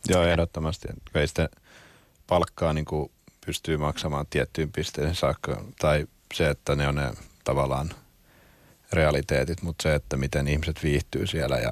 [0.07, 0.87] Joo, ehdottomasti.
[1.15, 1.49] Ei sitten
[2.27, 3.11] palkkaa niin kuin
[3.45, 5.63] pystyy maksamaan tiettyyn pisteeseen saakka.
[5.79, 7.91] Tai se, että ne on ne tavallaan
[8.93, 11.71] realiteetit, mutta se, että miten ihmiset viihtyy siellä ja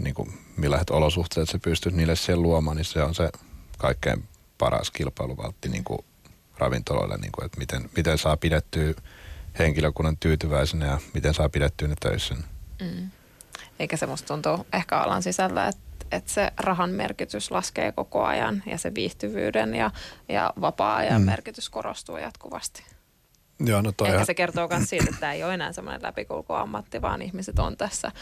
[0.00, 3.30] niin kuin, millaiset olosuhteet se pystyy niille siellä luomaan, niin se on se
[3.78, 4.28] kaikkein
[4.58, 5.98] paras kilpailuvaltti niin kuin
[6.58, 8.94] ravintoloille, niin kuin, että miten, miten saa pidettyä
[9.58, 12.34] henkilökunnan tyytyväisenä ja miten saa pidettyä ne töissä.
[12.80, 13.10] Mm.
[13.82, 18.62] Eikä se musta tuntuu ehkä alan sisällä, että että se rahan merkitys laskee koko ajan
[18.66, 19.90] ja se viihtyvyyden ja,
[20.28, 21.26] ja vapaa-ajan mm.
[21.26, 22.84] merkitys korostuu jatkuvasti.
[23.60, 27.02] Joo, no toi Ehkä se kertoo myös siitä, että tämä ei ole enää semmoinen läpikulkuammatti,
[27.02, 28.12] vaan ihmiset on tässä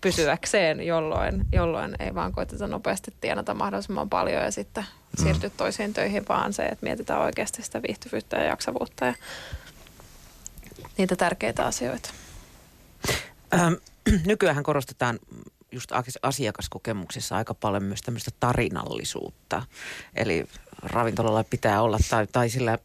[0.00, 5.22] pysyäkseen, jolloin, jolloin ei vaan koeteta nopeasti tienata mahdollisimman paljon ja sitten mm.
[5.22, 9.14] siirtyä toisiin töihin, vaan se, että mietitään oikeasti sitä viihtyvyyttä ja jaksavuutta ja
[10.98, 12.10] niitä tärkeitä asioita.
[13.54, 13.74] Ähm,
[14.26, 15.18] nykyään korostetaan
[15.72, 15.90] just
[16.22, 19.62] asiakaskokemuksissa aika paljon myös tämmöistä tarinallisuutta.
[20.14, 20.46] Eli
[20.82, 22.78] ravintolalla pitää olla tai, tai sillä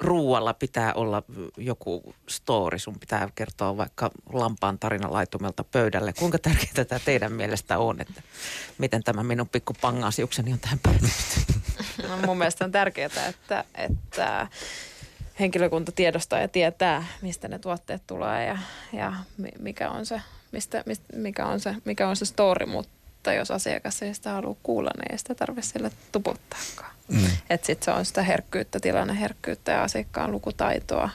[0.00, 1.22] ruualla pitää olla
[1.56, 2.78] joku story.
[2.78, 6.12] Sun pitää kertoa vaikka lampaan tarina laitumelta pöydälle.
[6.12, 8.22] Kuinka tärkeää tämä teidän mielestä on, että
[8.78, 11.12] miten tämä minun pikku pangasiukseni on tähän päätynyt?
[12.08, 14.48] No, mun mielestä on tärkeää, että, että
[15.40, 18.58] henkilökunta tiedostaa ja tietää, mistä ne tuotteet tulee ja,
[18.92, 19.12] ja
[19.58, 20.20] mikä on se
[20.52, 24.56] mistä, mistä, mikä, on se, mikä on se story, mutta jos asiakas ei sitä halua
[24.62, 26.92] kuulla, niin ei sitä tarvitse sille tuputtaakaan.
[27.08, 27.26] Mm.
[27.50, 31.10] Että sitten se on sitä herkkyyttä, tilanneherkkyyttä ja asiakkaan lukutaitoa,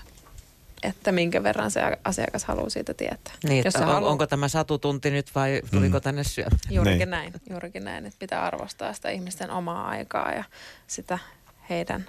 [0.83, 3.33] että minkä verran se asiakas haluaa siitä tietää.
[3.43, 6.01] Niin, Jos on, haluaa, onko tämä satutunti nyt vai tuliko mm.
[6.01, 6.59] tänne syömään?
[6.69, 7.09] Juurikin Niin.
[7.09, 10.43] näin, juurikin näin, että pitää arvostaa sitä ihmisten omaa aikaa ja
[10.87, 11.19] sitä
[11.69, 12.05] heidän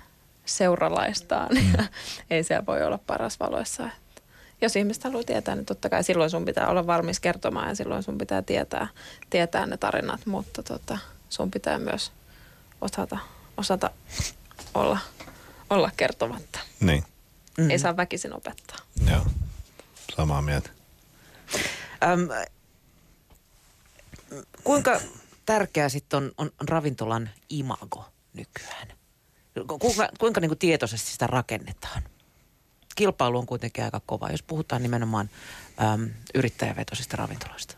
[0.49, 1.49] seuralaistaan.
[1.55, 1.73] Mm.
[1.79, 1.85] Ja
[2.31, 3.85] ei siellä voi olla paras valoissa.
[3.87, 4.23] Että
[4.61, 8.03] jos ihmiset haluaa tietää, niin totta kai silloin sun pitää olla valmis kertomaan ja silloin
[8.03, 8.89] sun pitää tietää,
[9.31, 12.13] tietää ne tarinat, mutta tota, sun pitää myös
[12.81, 13.19] osata,
[13.57, 13.91] osata
[14.75, 14.99] olla,
[15.71, 16.59] olla kertomatta.
[16.81, 17.05] Niin,
[17.59, 17.71] Mm.
[17.71, 18.77] Ei saa väkisin opettaa.
[19.11, 19.27] joo.
[20.17, 20.71] Samaa mieltä.
[22.05, 22.29] Öm,
[24.65, 25.01] kuinka
[25.47, 28.89] tärkeä sitten on, on ravintolan imago nykyään?
[29.67, 32.03] Kuinka, kuinka niin kuin tietoisesti sitä rakennetaan?
[32.97, 35.31] Kilpailu on kuitenkin aika kova, jos puhutaan nimenomaan
[35.95, 37.75] äm, yrittäjävetoisista ravintoloista.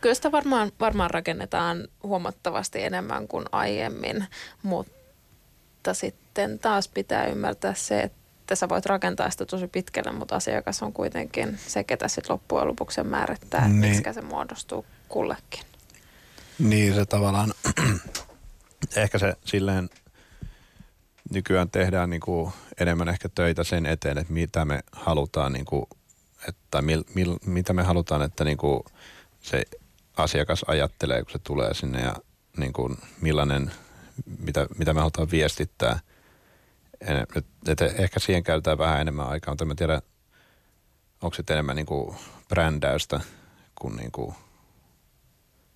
[0.00, 4.26] Kyllä sitä varmaan, varmaan rakennetaan huomattavasti enemmän kuin aiemmin,
[4.62, 10.82] mutta sitten taas pitää ymmärtää se, että sä voit rakentaa sitä tosi pitkälle, mutta asiakas
[10.82, 13.80] on kuitenkin se, ketä sitten loppujen lopuksi määrittää, Niin.
[13.80, 13.96] niin.
[13.96, 15.60] miksi se muodostuu kullekin.
[16.58, 17.52] Niin se tavallaan,
[18.96, 19.90] ehkä se silleen
[21.30, 25.88] nykyään tehdään niinku enemmän ehkä töitä sen eteen, että mitä me halutaan, niinku,
[26.48, 28.84] että mil, mil, mitä me halutaan, että niinku
[29.40, 29.64] se
[30.16, 32.14] asiakas ajattelee, kun se tulee sinne ja
[32.56, 33.72] niinku millainen,
[34.38, 36.00] mitä, mitä me halutaan viestittää.
[37.00, 40.02] Et, et ehkä siihen käytetään vähän enemmän aikaa, mutta en tiedä,
[41.22, 42.16] onko se enemmän niinku
[42.48, 43.20] brändäystä
[43.74, 44.34] kuin niinku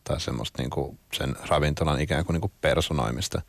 [0.05, 3.43] tai semmoista niinku sen ravintolan ikään kuin niinku personoimista,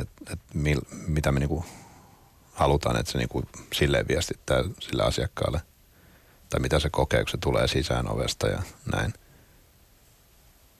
[0.00, 1.64] että et mil, mitä me niinku
[2.52, 3.42] halutaan, että se niinku
[3.72, 5.60] silleen viestittää sille asiakkaalle,
[6.48, 9.14] tai mitä se kokee, kun se tulee sisään ovesta ja näin.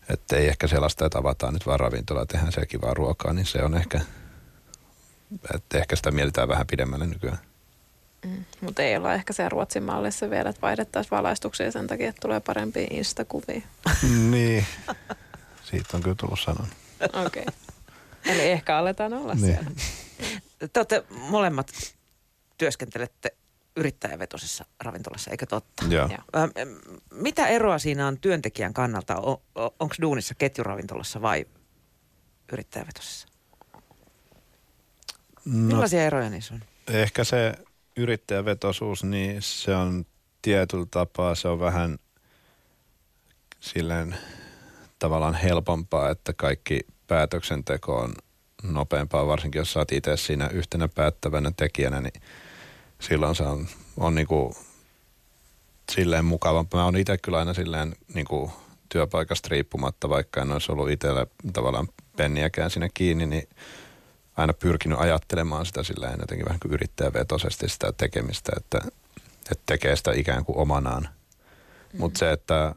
[0.08, 3.46] Että ei ehkä sellaista, että avataan nyt vaan ravintola ja tehdään siellä kivaa ruokaa, niin
[3.46, 4.00] se on ehkä,
[5.54, 7.38] että ehkä sitä mietitään vähän pidemmälle nykyään.
[8.26, 8.44] Mm.
[8.60, 12.40] Mutta ei olla ehkä se Ruotsin mallissa vielä, että vaihdettaisiin valaistuksia sen takia, että tulee
[12.40, 13.62] parempia instakuvia.
[14.30, 14.66] niin,
[15.64, 16.66] siitä on kyllä tullut sanon.
[17.26, 17.42] Okei.
[17.42, 17.54] Okay.
[18.24, 19.46] Eli ehkä aletaan olla Niin.
[19.46, 19.70] siellä.
[20.72, 21.72] Te olette molemmat
[22.58, 23.34] työskentelette
[23.76, 25.84] yrittäjävetoisessa ravintolassa, eikö totta?
[25.88, 26.08] Joo.
[26.08, 26.48] Joo.
[27.14, 29.16] Mitä eroa siinä on työntekijän kannalta?
[29.54, 31.46] Onko duunissa ketjuravintolassa vai
[32.52, 33.28] yrittäjävetoisessa?
[35.44, 36.60] No, Millaisia eroja niissä on?
[36.88, 37.54] ehkä se
[38.00, 40.06] yrittäjävetoisuus, niin se on
[40.42, 41.98] tietyllä tapaa, se on vähän
[43.60, 44.16] silleen
[44.98, 48.14] tavallaan helpompaa, että kaikki päätöksenteko on
[48.62, 52.22] nopeampaa, varsinkin jos oot itse siinä yhtenä päättävänä tekijänä, niin
[53.00, 54.54] silloin se on, on niinku
[55.92, 56.80] silleen mukavampaa.
[56.80, 58.52] Mä oon itse kyllä aina silleen niinku
[58.88, 63.48] työpaikasta riippumatta, vaikka en olisi ollut itsellä tavallaan penniäkään siinä kiinni, niin
[64.40, 68.78] aina pyrkinyt ajattelemaan sitä silleen jotenkin vähän kuin yrittäjävetoisesti sitä tekemistä, että,
[69.50, 71.08] että tekee sitä ikään kuin omanaan.
[71.92, 72.00] Mm.
[72.00, 72.74] Mutta se, että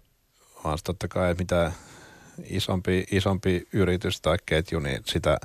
[0.76, 1.72] se totta kai mitä
[2.50, 5.38] isompi, isompi yritys tai ketju, niin sitä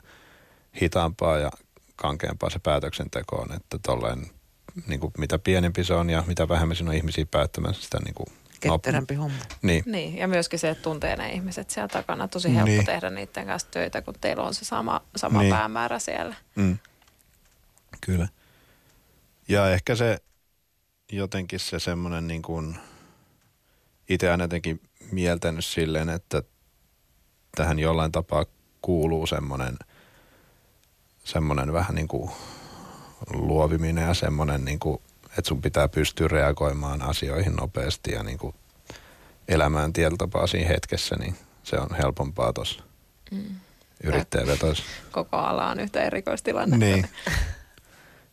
[0.81, 1.51] hitaampaa ja
[1.97, 4.31] kankeampaa se päätöksenteko on, että tolleen,
[4.87, 8.15] niin kuin mitä pienempi se on ja mitä vähemmän siinä on ihmisiä päättämässä sitä niin
[8.15, 8.27] kuin
[8.61, 9.39] Ketterämpi homma.
[9.63, 12.29] Niin, Niin, ja myöskin se, että tuntee ne ihmiset siellä takana.
[12.29, 12.85] Tosi helppo Niin.
[12.87, 15.55] tehdä niiden kanssa töitä, kun teillä on se sama, sama Niin.
[15.55, 16.35] päämäärä siellä.
[16.55, 16.79] Mm.
[18.01, 18.29] Kyllä.
[19.49, 20.19] Ja ehkä se
[21.13, 22.77] jotenkin se semmoinen niin kuin,
[24.09, 24.81] itse aina jotenkin
[25.13, 26.43] mieltänyt silleen, että
[27.57, 28.47] tähän jollain tapaa
[28.83, 29.77] kuuluu semmoinen,
[31.25, 32.31] semmoinen vähän niin kuin
[33.35, 38.55] luoviminen ja semmoinen, niin kuin, että sun pitää pystyä reagoimaan asioihin nopeasti ja niin kuin
[39.49, 42.83] elämään tietyllä tapaa siinä hetkessä, niin se on helpompaa tuossa
[43.31, 43.45] Mm.
[44.03, 44.85] yrittäjävetoissa.
[45.13, 46.77] Koko ala on yhtä erikoistilanne.
[46.77, 47.09] Niin.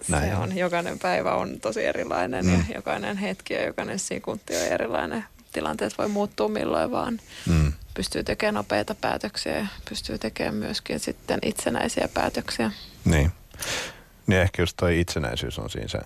[0.02, 0.58] Se Näin on.
[0.58, 2.54] Jokainen päivä on tosi erilainen Mm.
[2.70, 5.26] ja jokainen hetki ja jokainen sekunti on erilainen.
[5.52, 7.20] Tilanteet voi muuttua milloin vaan.
[7.46, 7.74] Mm.
[7.94, 12.72] Pystyy tekemään nopeita päätöksiä ja pystyy tekemään myöskin sitten itsenäisiä päätöksiä.
[13.06, 13.32] Niin.
[14.28, 16.00] Niin ehkä just toi itsenäisyys on siinä se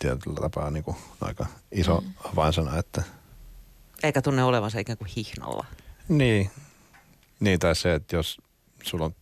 [0.00, 2.12] tietyllä tapaa niin kuin aika iso mm.
[2.32, 3.02] avainsana, että
[4.02, 5.66] Eikä tunne olevansa ikään kuin hihnolla.
[6.08, 6.50] niin,
[7.40, 8.40] niin tai se, että jos
[8.82, 9.14] sulla on,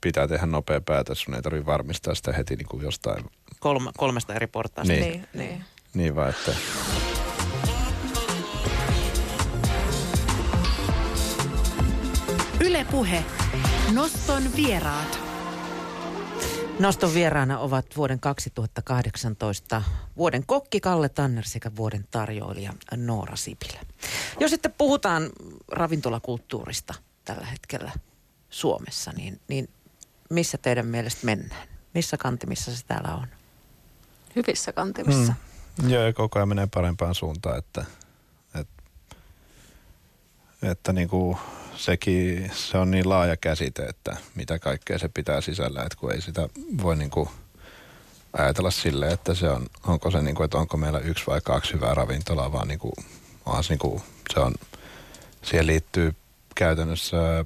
[0.00, 3.24] pitää tehdä nopea päätös, sun ei tarvitse varmistaa sitä heti niin kuin jostain,
[3.60, 4.92] Kolme, kolmesta eri portaasta.
[4.92, 5.02] Niin.
[5.02, 5.64] Niin, niin.
[5.94, 6.52] niin vaan että
[12.60, 13.24] Yle Puhe.
[13.92, 15.21] Noston vieraat.
[16.78, 19.82] Noston vieraana ovat vuoden 2018
[20.16, 23.80] vuoden kokki Kalle Tanner sekä vuoden tarjoilija Noora Sipilä.
[24.40, 25.30] Jos sitten puhutaan
[25.68, 27.92] ravintolakulttuurista tällä hetkellä
[28.50, 29.68] Suomessa, niin, niin
[30.30, 31.68] missä teidän mielestä mennään?
[31.94, 33.26] Missä kantimissa se täällä on?
[34.36, 35.34] Hyvissä kantimissa.
[35.82, 35.90] Mm.
[35.90, 37.84] Joo, ja koko ajan menee parempaan suuntaan, että,
[38.54, 38.82] että,
[40.62, 41.36] että niin kuin
[41.76, 46.20] sekin, se on niin laaja käsite, että mitä kaikkea se pitää sisällä, että kun ei
[46.20, 46.48] sitä
[46.82, 47.28] voi niin kuin
[48.32, 51.72] ajatella sille, että se on, onko se niin kuin, että onko meillä yksi vai kaksi
[51.72, 52.92] hyvää ravintolaa, vaan niin kuin,
[53.46, 54.02] onhan se, niin kuin,
[54.34, 54.54] se on,
[55.42, 56.14] siihen liittyy
[56.54, 57.44] käytännössä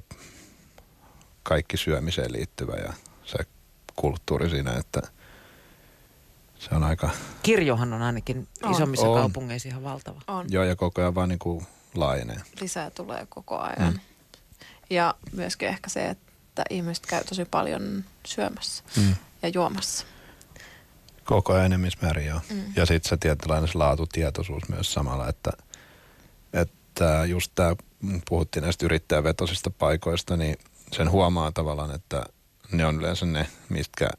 [1.43, 2.93] kaikki syömiseen liittyvä ja
[3.25, 3.37] se
[3.95, 5.01] kulttuuri siinä, että
[6.59, 7.09] se on aika...
[7.43, 8.71] Kirjohan on ainakin On.
[8.71, 9.17] isommissa On.
[9.19, 10.21] kaupungeissa ihan valtava.
[10.27, 10.45] On.
[10.49, 12.41] Joo, ja koko ajan vaan niin kuin laajenee.
[12.61, 13.93] Lisää tulee koko ajan.
[13.93, 13.99] Mm.
[14.89, 19.15] Ja myöskin ehkä se, että ihmiset käy tosi paljon syömässä Mm.
[19.41, 20.05] ja juomassa.
[21.25, 22.39] Koko ajan enemmismäärin joo.
[22.49, 22.63] Mm.
[22.75, 25.51] Ja sitten se tietynlainen laatutietoisuus myös samalla, että,
[26.53, 27.75] että just tämä,
[28.29, 30.57] puhuttiin näistä yrittäjävetoisista paikoista, niin
[30.91, 32.23] sen huomaa tavallaan, että
[32.71, 34.09] ne on yleensä ne, mistä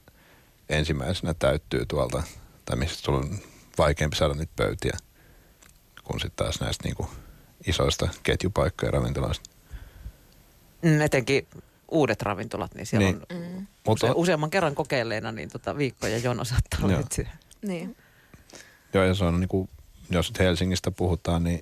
[0.68, 2.22] ensimmäisenä täyttyy tuolta,
[2.64, 3.38] tai mistä sulla on
[3.78, 4.96] vaikeampi saada niitä pöytiä,
[6.04, 7.10] kun sitten taas näistä niinku
[7.66, 9.50] isoista ketjupaikkoja ravintoloista.
[10.82, 11.46] Mm, etenkin
[11.90, 13.20] uudet ravintolat, niin siellä Niin.
[13.30, 13.66] on Mm.
[13.86, 16.98] Mutta use, useamman kerran kokeilleena, niin tota viikkoja jono saattaa olla.
[17.62, 17.96] Niin.
[18.94, 19.70] Joo, ja se on niin kuin,
[20.10, 21.60] jos nyt Helsingistä puhutaan, niin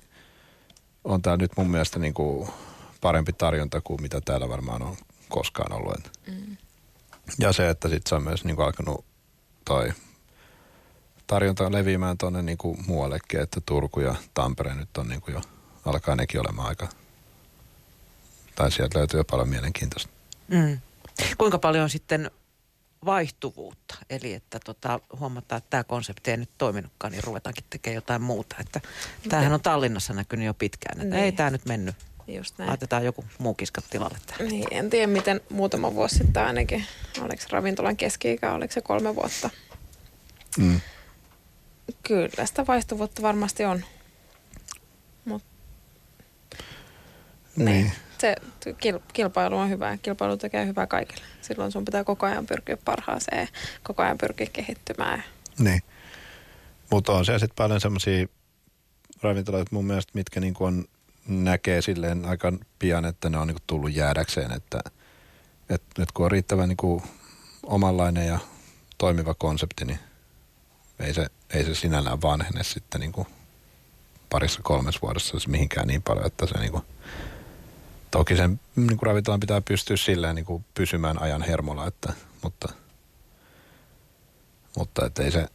[1.03, 2.49] on tämä nyt mun mielestä niin kuin
[3.01, 4.97] parempi tarjonta kuin mitä täällä varmaan on
[5.29, 6.11] koskaan ollut.
[6.27, 6.57] Mm.
[7.39, 9.05] Ja se, että sitten se on myös niin kuin alkanut
[9.65, 9.93] toi
[11.27, 15.41] tarjonta leviämään tuonne niin kuin muuallekin, että Turku ja Tampere nyt on niin kuin jo,
[15.85, 16.87] alkaa nekin olemaan aika,
[18.57, 20.09] tai sieltä löytyy jo paljon mielenkiintoista.
[20.47, 20.79] Mm.
[21.37, 22.31] Kuinka paljon on sitten
[23.05, 23.95] vaihtuvuutta?
[24.09, 28.55] Eli että tota, huomataan, että tämä konsepti ei nyt toiminutkaan, niin ruvetaankin tekemään jotain muuta.
[28.59, 28.81] Että
[29.29, 31.23] tämähän on Tallinnassa näkynyt jo pitkään, että Niin.
[31.23, 31.95] ei tämä nyt mennyt.
[32.27, 32.69] Just näin.
[32.69, 34.47] Laitetaan joku muu kiskat tilalle tähän.
[34.47, 36.85] Niin, en tiedä miten muutama vuosi sitten ainakin,
[37.21, 39.49] oliko ravintolan keski-ikä, oliko se kolme vuotta.
[40.57, 40.81] Mm.
[42.03, 43.83] Kyllä sitä vaihtuvuutta varmasti on.
[45.25, 45.43] Mut,
[47.55, 47.91] Niin.
[48.17, 48.35] Se
[48.79, 49.97] kil, kilpailu on hyvä.
[49.97, 51.21] Kilpailu tekee hyvää kaikille.
[51.41, 53.47] Silloin sun pitää koko ajan pyrkiä parhaaseen,
[53.83, 55.23] koko ajan pyrkiä kehittymään.
[55.59, 55.81] Niin.
[56.91, 58.27] Mutta on siellä sitten paljon semmoisia
[59.21, 60.85] ravintoloita mun mielestä, mitkä niinku on,
[61.27, 64.79] näkee silleen aika pian, että ne on niinku tullut jäädäkseen, että
[65.69, 67.03] et, et kun on riittävän niinku
[67.63, 68.39] omanlainen ja
[68.97, 69.99] toimiva konsepti, niin
[70.99, 73.27] ei se, ei se sinällään vanhene sitten niinku
[74.29, 76.85] parissa kolmessa vuodessa mihinkään niin paljon, että se niinku,
[78.11, 82.73] toki sen niinku ravintolan pitää pystyä silleen niinku pysymään ajan hermolla, että, mutta,
[84.77, 85.47] mutta et ei se,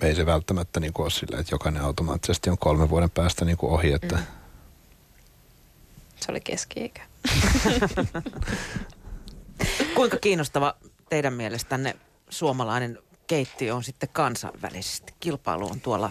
[0.00, 3.92] ei se välttämättä niin ole silleen, että jokainen automaattisesti on kolmen vuoden päästä niin ohi,
[3.92, 4.24] että Mm.
[6.24, 7.02] Se oli keski-ikä.
[9.96, 10.74] Kuinka kiinnostava
[11.08, 11.96] teidän mielestänne
[12.30, 15.14] suomalainen keittiö on sitten kansainvälisesti?
[15.20, 16.10] Kilpailu on tuolla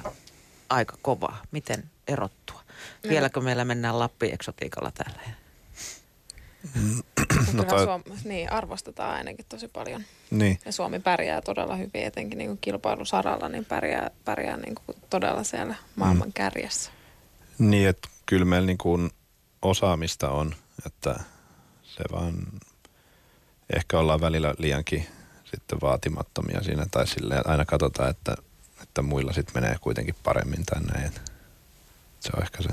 [0.69, 1.41] aika kovaa.
[1.52, 2.62] Miten erottua?
[3.10, 5.19] Vieläkö meillä mennään Lappi-eksotiikalla täällä?
[6.76, 7.04] no
[7.52, 10.04] Kyllä toi, Suom- niin, arvostetaan ainakin tosi paljon.
[10.32, 14.98] niin, Ja Suomi pärjää todella hyvin, etenkin niin kuin kilpailusaralla, niin pärjää, pärjää niin kuin
[15.10, 16.34] todella siellä maailman Mm.
[16.34, 16.91] kärjessä.
[17.60, 19.12] niin, että kyllä meillä niin kuin
[19.62, 21.19] osaamista on, että
[21.84, 22.34] se vaan
[23.76, 25.08] ehkä ollaan välillä liiankin
[25.46, 28.36] sitten vaatimattomia siinä tai silleen, että aina katsotaan, että,
[28.84, 31.06] että muilla sitten menee kuitenkin paremmin tänne.
[31.06, 31.33] Et
[32.24, 32.70] se on ehkä se.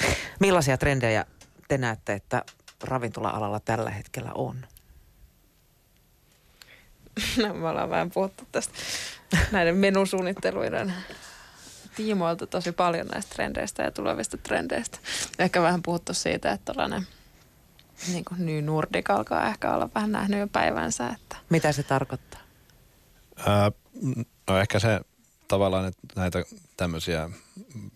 [0.40, 1.26] Millaisia trendejä
[1.68, 2.44] te näette, että
[2.82, 4.66] ravintola-alalla tällä hetkellä on?
[7.42, 8.74] No, me ollaan vähän puhuttu tästä
[9.52, 10.94] näiden menusuunnitteluiden
[11.96, 14.98] tiimoilta tosi paljon näistä trendeistä ja tulevista trendeistä.
[15.38, 17.06] Ehkä vähän puhuttu siitä, että tällainen
[18.08, 22.40] niin kuin New Nordic alkaa ehkä olla vähän nähnyt jo päivänsä, että Mitä se tarkoittaa?
[23.46, 23.72] Ää,
[24.48, 25.00] no ehkä se
[25.50, 26.44] tavallaan, näitä
[26.76, 27.30] tämmöisiä,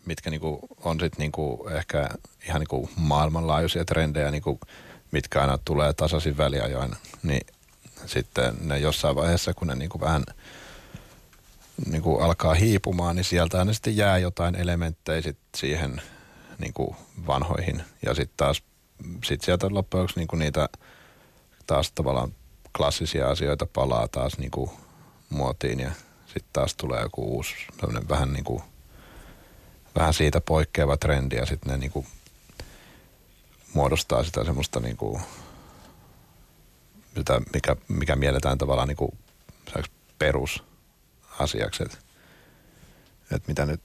[0.06, 2.08] mitkä niinku on sitten niinku ehkä
[2.48, 4.60] ihan niinku maailmanlaajuisia trendejä, niinku,
[5.10, 7.46] mitkä aina tulee tasaisin väliajoin, niin
[8.06, 10.24] sitten ne jossain vaiheessa, kun ne niinku vähän
[11.90, 16.02] niinku alkaa hiipumaan, niin sieltä ne sitten jää jotain elementtejä sit siihen
[16.58, 17.82] niinku vanhoihin.
[18.06, 18.62] Ja sitten taas
[19.24, 20.68] sit sieltä loppujen niinku niitä
[21.66, 22.34] taas tavallaan
[22.76, 24.72] klassisia asioita palaa taas niinku
[25.30, 25.90] muotiin ja
[26.34, 27.54] sitten taas tulee joku uusi
[28.08, 28.62] vähän niinku
[29.96, 32.06] vähän siitä poikkeava trendi ja sitten ne niinku
[33.74, 35.20] muodostaa sitä semmoista niinku
[37.16, 39.18] sitä, mikä, mikä mielletään tavallaan niin kuin
[40.18, 41.82] perusasiaksi.
[41.82, 41.98] Että
[43.30, 43.80] et mitä nyt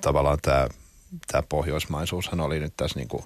[0.00, 0.68] tavallaan tämä,
[1.26, 3.24] tämä pohjoismaisuushan oli nyt tässä niin kuin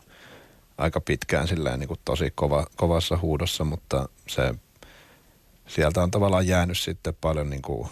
[0.78, 4.54] aika pitkään silleen niin kuin tosi kova, kovassa huudossa, mutta se,
[5.66, 7.88] sieltä on tavallaan jäänyt sitten paljon niin kuin,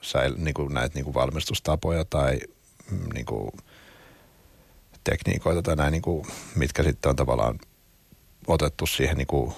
[0.00, 2.40] säil, niin kuin näitä niin kuin valmistustapoja tai
[2.90, 3.50] mm, niin kuin,
[5.04, 7.58] tekniikoita tai näin, niin kuin, mitkä sitten on tavallaan
[8.46, 9.54] otettu siihen niin kuin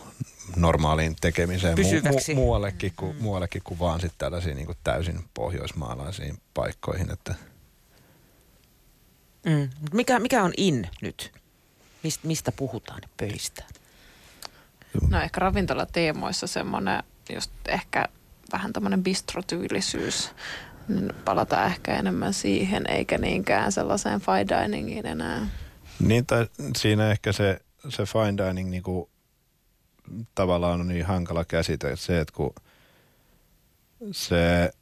[0.57, 3.23] normaaliin tekemiseen mu- mu- muuallekin, kuin, mm.
[3.23, 7.11] muuallekin kuin vaan sitten tällaisiin niin kuin täysin pohjoismaalaisiin paikkoihin.
[7.11, 7.35] Että.
[9.47, 9.71] Mm.
[9.93, 11.33] Mikä, mikä on in nyt?
[12.03, 13.65] Mist, mistä puhutaan pöistä?
[15.09, 18.09] No ehkä ravintolateemoissa semmoinen just ehkä
[18.53, 20.31] vähän tämmöinen bistrotyylisyys.
[20.89, 25.49] Niin palataan ehkä enemmän siihen, eikä niinkään sellaiseen fine diningiin enää.
[26.01, 29.11] Niin, tai siinä ehkä se, se fine dining niinku,
[30.35, 31.97] tavallaan on niin hankala käsite.
[31.97, 32.55] Se, että kun
[34.13, 34.73] se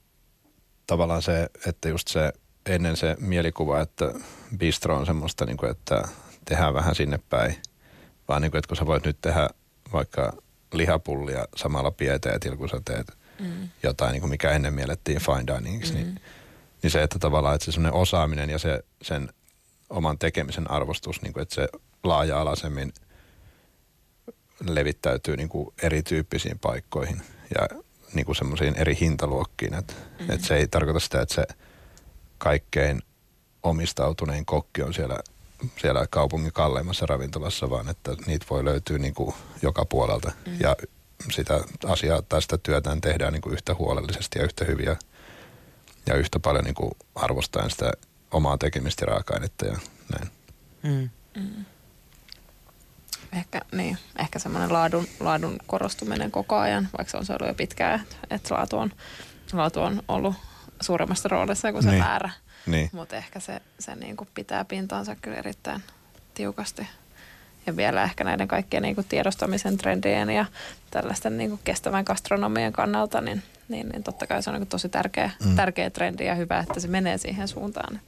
[0.87, 2.33] tavallaan se, että just se
[2.67, 4.15] ennen se mielikuva, että
[4.57, 6.09] bistro on semmoista, niin kuin, että
[6.45, 7.57] tehdään vähän sinne päin.
[8.29, 9.49] Vaan niin kuin, että kun sä voit nyt tehdä
[9.93, 10.42] vaikka
[10.73, 13.69] lihapullia samalla pieteetillä, kun sä teet mm.
[13.83, 16.15] jotain, niin kuin mikä ennen miellettiin fine diningiksi, niin, mm.
[16.15, 16.23] niin,
[16.83, 19.29] niin se, että tavallaan että se semmoinen osaaminen ja se, sen
[19.91, 21.69] oman tekemisen arvostus, niin kuin, että se
[22.05, 22.93] laaja-alaisemmin
[24.69, 27.23] levittäytyy niin kuin erityyppisiin paikkoihin
[27.55, 27.69] ja
[28.15, 29.75] niin kuin semmoisiin eri hintaluokkiin.
[29.75, 30.31] Että, mm.
[30.31, 31.45] että se ei tarkoita sitä, että se
[32.39, 33.03] kaikkein
[33.63, 35.19] omistautunein kokki on siellä,
[35.81, 40.33] siellä kaupungin kalleimmassa ravintolassa, vaan että niitä voi löytyä niin kuin joka puolelta.
[40.47, 40.57] Mm.
[40.61, 40.77] Ja
[41.31, 44.97] sitä asiaa tai sitä työtään tehdään niin kuin yhtä huolellisesti ja yhtä hyviä
[46.07, 47.93] ja yhtä paljon niin kuin arvostaen sitä
[48.31, 49.79] omaa tekemistä ja raaka-ainetta ja
[50.13, 50.31] näin.
[50.83, 51.11] Mm.
[51.37, 51.65] Mm.
[53.33, 57.55] Ehkä, niin, ehkä semmoinen laadun, laadun korostuminen koko ajan, vaikka se on se ollut jo
[57.55, 58.93] pitkään, että laatu on,
[59.53, 60.35] laatu on ollut
[60.81, 62.03] suuremmassa roolissa kuin se niin.
[62.03, 62.31] määrä.
[62.67, 62.91] Niin.
[62.93, 65.83] Mutta ehkä se, se niin kuin pitää pintaansa kyllä erittäin
[66.35, 66.87] tiukasti.
[67.67, 70.45] Ja vielä ehkä näiden kaikkien niin kuin tiedostamisen trendien ja
[70.91, 74.69] tällaisten niin kuin kestävän gastronomian kannalta, niin, niin, niin totta kai se on niin kuin
[74.69, 75.57] tosi tärkeä, mm.
[75.57, 78.01] tärkeä trendi ja hyvä, että se menee siihen suuntaan.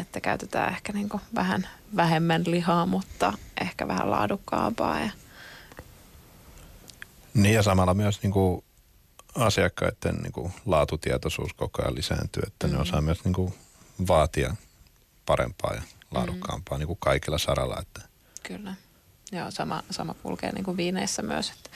[0.00, 5.00] Että käytetään ehkä niin kuin vähän vähemmän lihaa, mutta ehkä vähän laadukkaampaa.
[5.00, 5.10] Ja...
[7.34, 8.64] Niin ja samalla myös niin kuin
[9.34, 12.72] asiakkaiden niin kuin laatutietoisuus koko ajan lisääntyy, että mm.
[12.72, 13.54] ne osaa myös niin kuin
[14.08, 14.56] vaatia
[15.26, 16.80] parempaa ja laadukkaampaa mm.
[16.80, 17.78] niin kuin kaikilla saralla.
[17.80, 18.00] Että.
[18.42, 18.74] Kyllä.
[19.32, 21.50] Joo, sama, sama kulkee niin kuin viineissä myös.
[21.50, 21.70] Että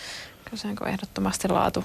[0.45, 1.85] kyllä se on ehdottomasti laatu,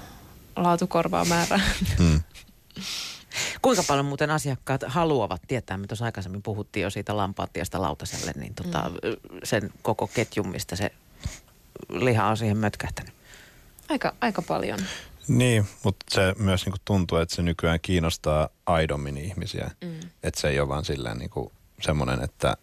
[0.56, 1.60] laatu korvaa määrää.
[1.98, 2.22] Mm.
[3.62, 8.54] Kuinka paljon muuten asiakkaat haluavat tietää, me tuossa aikaisemmin puhuttiin jo siitä lampaattiasta lautaselle, niin
[8.54, 9.38] tota, mm.
[9.44, 10.92] sen koko ketjun, mistä se
[11.88, 13.14] liha on siihen mötkähtänyt?
[13.88, 14.78] Aika, aika paljon.
[15.28, 19.70] Niin, mutta se myös niinku tuntuu, että se nykyään kiinnostaa aidommin ihmisiä.
[19.84, 20.00] Mm.
[20.22, 22.56] Että se ei ole vaan silleen niinku semmoinen, että,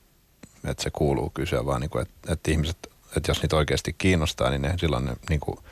[0.68, 2.78] että se kuuluu kysyä, vaan niinku, että, että ihmiset,
[3.18, 5.64] että jos niitä oikeasti kiinnostaa, niin ne silloin ne niinku,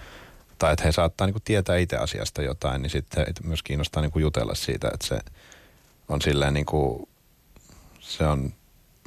[0.58, 4.56] tai että he saattaa niinku tietää itse asiasta jotain, niin sitten myös kiinnostaa niinku jutella
[4.56, 5.20] siitä, että se
[6.10, 7.10] on silleen niinku,
[8.00, 8.54] se on,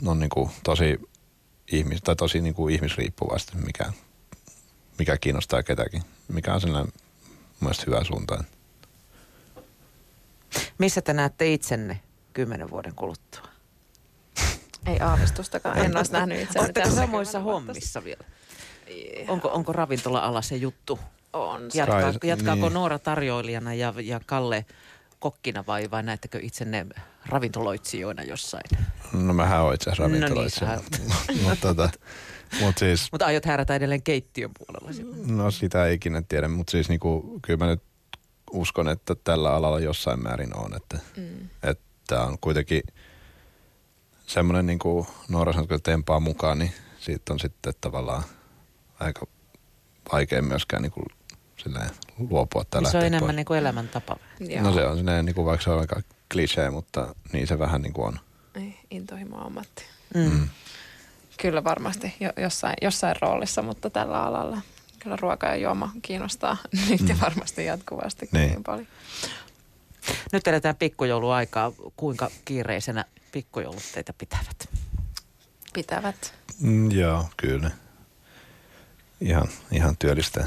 [0.06, 1.00] on niinku tosi
[1.72, 3.92] ihmis, tai tosi niinku ihmisriippuvasti, mikä,
[4.98, 6.02] mikä kiinnostaa ketäkin.
[6.28, 6.92] Mikä on sellainen
[7.60, 8.44] mielestä hyvä suuntaan.
[10.78, 12.00] Missä te näette itsenne
[12.32, 13.42] kymmenen vuoden kuluttua?
[14.86, 15.78] Ei aavistustakaan.
[15.78, 18.24] En olisi nähnyt itseäni Oletteko samoissa hommissa vielä?
[19.28, 20.98] Onko, onko ravintola-ala se juttu?
[21.32, 21.70] On.
[21.70, 21.78] Se.
[21.78, 22.74] Jatkaa, jatkaako niin.
[22.74, 24.66] Noora tarjoilijana ja, ja Kalle
[25.18, 26.86] kokkina vai, vai näettekö itsenne
[27.26, 28.64] ravintoloitsijoina jossain?
[29.12, 30.70] No mähän oon itse asiassa ravintoloitsija.
[30.70, 30.82] No
[31.28, 31.90] niin, mutta tota,
[32.60, 35.04] mut siis, Mutta aiot herätä edelleen keittiön puolella?
[35.26, 37.82] No sitä ei ikinä tiedä, mutta siis niinku, kyllä mä nyt
[38.50, 40.76] uskon, että tällä alalla jossain määrin on.
[40.76, 41.48] Että, mm.
[41.62, 42.82] että on kuitenkin
[44.26, 48.22] semmoinen niin kuin Noora sanoi, että tempaa mukaan, niin siitä on sitten tavallaan
[49.00, 49.26] aika
[50.12, 51.06] vaikea myöskään niin kuin
[51.56, 53.36] silleen luopua tällä niin Se on enemmän pois.
[53.36, 54.16] niin kuin elämäntapa.
[54.60, 56.00] No se on silleen, niin kuin, vaikka se on aika
[56.32, 58.18] klisee, mutta niin se vähän niin kuin on.
[58.54, 59.84] Ei, intohimo ammatti.
[60.14, 60.20] Mm.
[60.20, 60.48] Mm.
[61.40, 64.60] Kyllä varmasti jo, jossain, jossain roolissa, mutta tällä alalla
[64.98, 66.56] kyllä ruoka ja juoma kiinnostaa
[66.90, 67.20] nyt mm.
[67.20, 68.50] varmasti jatkuvasti niin.
[68.50, 68.86] niin paljon.
[70.32, 71.72] Nyt eletään pikkujouluaikaa.
[71.96, 74.68] Kuinka kiireisenä pikkujoulut teitä pitävät?
[75.72, 76.34] Pitävät.
[76.60, 77.70] Mm, joo, kyllä.
[79.20, 80.46] Ihan, ihan työllistä.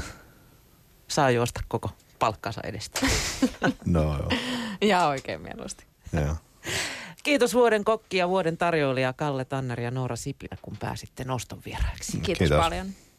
[1.08, 3.00] Saa juosta koko palkkansa edestä.
[3.84, 4.28] no joo.
[4.80, 5.84] Ja oikein mieluusti.
[6.12, 6.36] Joo.
[7.22, 12.12] Kiitos vuoden kokki ja vuoden tarjoilija Kalle Tanner ja Noora Sipilä, kun pääsitte noston vieraiksi.
[12.12, 12.58] Kiitos, Kiitos.
[12.60, 12.86] paljon.